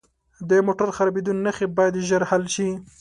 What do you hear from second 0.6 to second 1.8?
موټر خرابیدو نښې